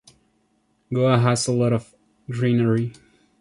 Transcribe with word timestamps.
Goa 0.91 1.19
has 1.19 1.45
a 1.45 1.51
lot 1.51 1.73
of 1.73 1.93
greenery. 2.27 2.93